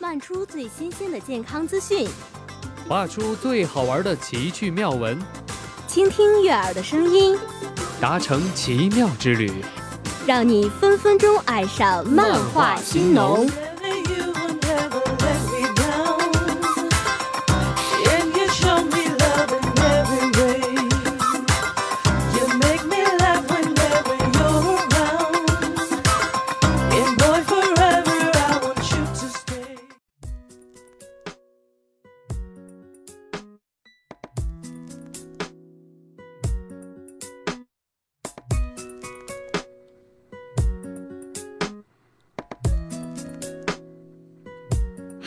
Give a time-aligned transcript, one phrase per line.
[0.00, 2.08] 漫出最新鲜的健康资讯，
[2.88, 5.18] 画出最好玩的奇趣妙文，
[5.88, 7.36] 倾听悦耳的声音，
[8.00, 9.50] 达成奇妙之旅，
[10.24, 13.50] 让你分分钟爱上漫画新农。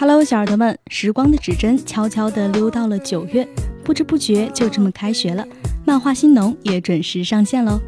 [0.00, 3.46] Hello，小耳朵们，时光的指针悄悄地溜到了九月，
[3.84, 5.46] 不知不觉就这么开学了。
[5.84, 7.78] 漫画新农也准时上线喽。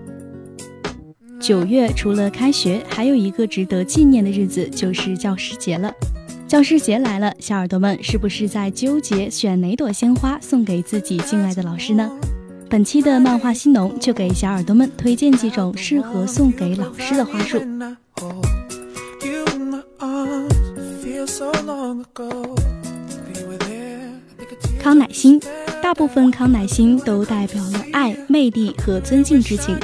[1.40, 5.90] 九月除了开学，还有一个值得纪念的日子，就是教师节了。
[6.46, 12.10] 教师节来了，小耳朵们是不是在纠结选哪朵鲜花送给自己敬爱的老师呢？
[12.68, 17.58] 本期的漫画新农就给小耳朵们推荐几种适合送给老师的花束。
[24.80, 25.40] 康乃馨，
[25.80, 29.78] 大部分康乃馨都代表了爱、魅力和尊敬之情。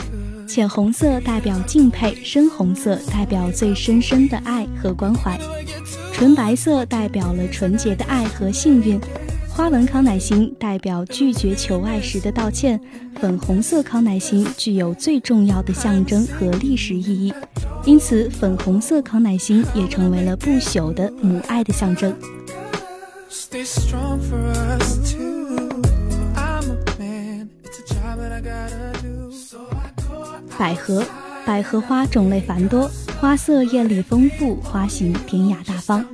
[0.49, 5.39] 浅红色代表敬佩，深红色代表最深深的爱和关怀。
[6.13, 9.01] 纯白色代表了纯洁的爱和幸运。
[9.59, 12.81] 花纹康乃馨代表拒绝求爱时的道歉。
[13.21, 17.35] 粉红色康乃馨具有最重要的象征和历史意义。
[17.85, 22.15] 因此，粉红色康乃馨也成为了不朽的母爱的象征。
[30.57, 31.05] 百合，
[31.45, 32.89] 百合花种类繁多，
[33.21, 36.07] 花色艳丽丰富，花型典雅大方，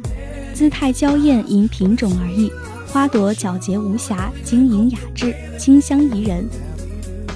[0.55, 2.51] 姿态娇艳，因品种而异。
[2.95, 6.48] 花朵皎洁无瑕，晶莹雅致，清香宜人。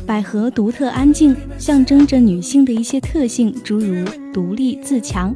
[0.07, 5.35] 百合独特安静，象征着女性的一些特性，诸如独立自强。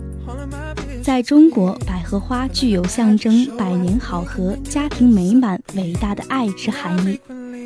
[1.03, 7.19] 在中国，百合花具有象征百年好合、家庭美满、伟大的爱之含义，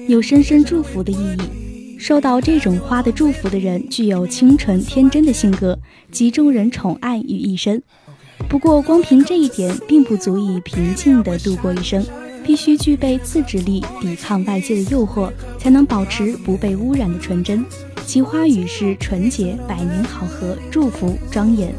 [0.09, 1.99] 有深深祝福的意义。
[1.99, 5.79] 受到这种花的祝福的人，具有清纯天真的性格，
[6.11, 7.83] 集众人宠爱于一身。
[8.49, 12.03] 不过，光凭这一点，并不足以平静地度过一生。
[12.47, 17.65] 必须具备自制力，抵抗外界的诱惑，才能保持不被污染的纯真。
[18.07, 21.75] 其花语是纯洁、百年好合、祝福、庄严。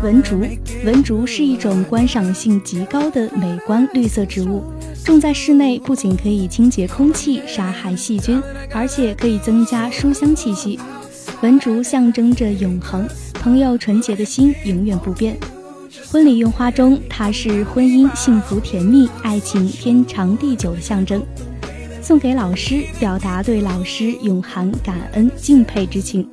[0.00, 0.38] 文竹，
[0.84, 4.62] 文竹是一种观赏性极高的美观绿色植物。
[5.04, 8.42] 种在室内，不仅可以清洁空气、杀害细菌，
[8.72, 10.80] 而且可以增加书香气息。
[11.42, 15.36] 文竹象征着永恒，朋友纯洁的心永远不变。
[16.10, 21.22] 婚礼用花中，它是婚姻幸福甜蜜、爱情天长地久的象征。
[22.00, 26.26] 送给老师，表达对老师永含感恩敬佩之情。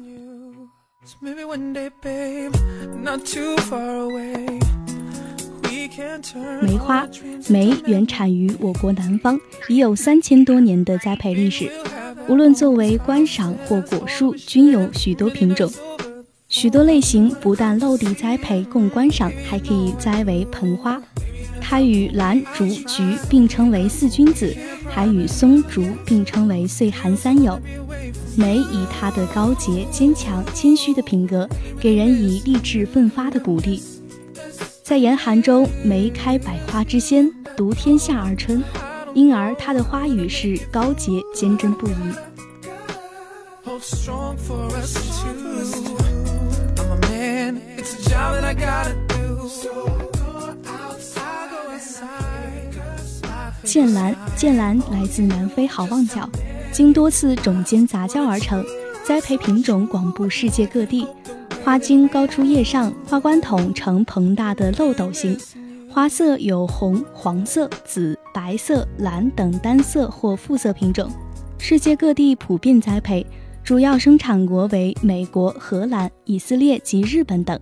[6.62, 7.06] 梅花，
[7.50, 9.38] 梅原产于我国南方，
[9.68, 11.70] 已有三千多年的栽培历史。
[12.30, 15.70] 无论作为观赏或果树，均有许多品种。
[16.48, 21.02] 许多类型不但露地栽培供观赏，还可以栽为盆花。
[21.60, 24.56] 它与兰、竹、菊并称为四君子，
[24.90, 27.60] 还与松、竹并称为岁寒三友。
[28.38, 33.82] 梅以它的高洁、坚强、谦虚的品格，给人以励志奋发的鼓励。
[34.92, 38.62] 在严寒中，梅开百花之先，独天下而春，
[39.14, 41.94] 因而它的花语是高洁、坚贞不移。
[53.64, 56.30] 剑兰，剑兰来自南非好望角，
[56.74, 58.62] 经多次种间杂交而成，
[59.06, 61.08] 栽培品种广布世界各地。
[61.64, 65.38] 花茎高出叶上，花冠筒呈膨大的漏斗形，
[65.90, 71.10] 花色有红、黄色、紫、白色、蓝等单色或复色品种，
[71.60, 73.26] 世界各地普遍栽培，
[73.64, 77.58] 主要生产国为美国、荷兰、以色列及日本等。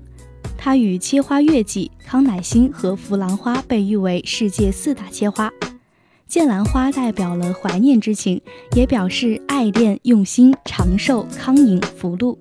[0.57, 5.51] 它与切花月季、康乃馨和弗兰花被誉为世界四大切花。
[6.25, 8.41] 剑兰花代表了怀念之情，
[8.75, 12.39] 也表示爱恋、用心、长寿、康宁、福禄。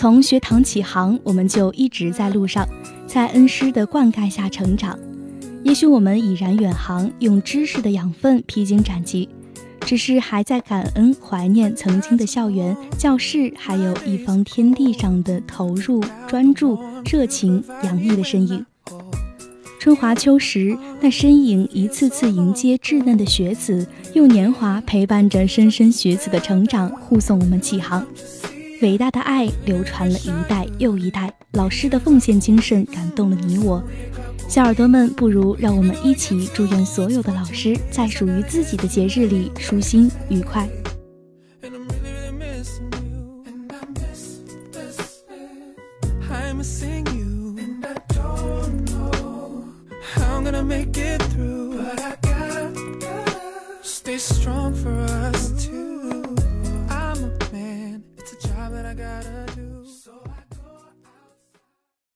[0.00, 2.64] 从学堂起航，我们就一直在路上，
[3.04, 4.96] 在恩师的灌溉下成长。
[5.64, 9.28] 也许我们已然远航，用知识的养分披荆斩棘，
[9.80, 18.64] 只是还在感恩、怀念曾经的校园、教室，还有一方天地上的投入、专注、热情、洋溢的身影。
[19.80, 23.84] 春华秋实，那身影一次次迎接稚嫩的学子，
[24.14, 28.06] 用年华陪伴着莘莘学子的成长，护送我们起航。
[28.80, 33.82] 伟大的爱流传了一代又一代，老师的奉献精神感动了你我。
[34.48, 40.68] 小耳朵们，不如让我们一起祝愿所有的老师在属于自己的节日里舒心愉快。